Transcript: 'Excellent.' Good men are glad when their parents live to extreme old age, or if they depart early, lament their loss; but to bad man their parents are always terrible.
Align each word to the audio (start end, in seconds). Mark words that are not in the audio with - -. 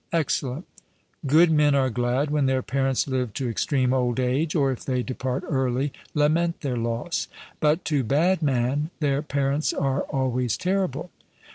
'Excellent.' 0.11 0.65
Good 1.27 1.51
men 1.51 1.75
are 1.75 1.91
glad 1.91 2.31
when 2.31 2.47
their 2.47 2.63
parents 2.63 3.07
live 3.07 3.33
to 3.35 3.47
extreme 3.47 3.93
old 3.93 4.19
age, 4.19 4.55
or 4.55 4.71
if 4.71 4.83
they 4.83 5.03
depart 5.03 5.43
early, 5.47 5.93
lament 6.15 6.61
their 6.61 6.75
loss; 6.75 7.27
but 7.59 7.85
to 7.85 8.03
bad 8.03 8.41
man 8.41 8.89
their 8.99 9.21
parents 9.21 9.73
are 9.73 10.01
always 10.01 10.57
terrible. 10.57 11.11